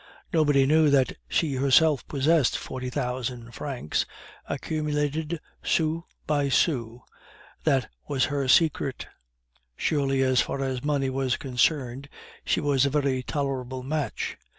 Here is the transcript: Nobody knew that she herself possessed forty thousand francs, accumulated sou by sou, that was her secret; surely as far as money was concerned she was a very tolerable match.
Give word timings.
Nobody 0.33 0.65
knew 0.65 0.89
that 0.89 1.13
she 1.29 1.53
herself 1.53 2.07
possessed 2.07 2.57
forty 2.57 2.89
thousand 2.89 3.51
francs, 3.51 4.07
accumulated 4.49 5.39
sou 5.61 6.05
by 6.25 6.49
sou, 6.49 7.03
that 7.65 7.87
was 8.07 8.25
her 8.25 8.47
secret; 8.47 9.05
surely 9.75 10.23
as 10.23 10.41
far 10.41 10.63
as 10.63 10.83
money 10.83 11.11
was 11.11 11.37
concerned 11.37 12.09
she 12.43 12.59
was 12.59 12.83
a 12.87 12.89
very 12.89 13.21
tolerable 13.21 13.83
match. 13.83 14.39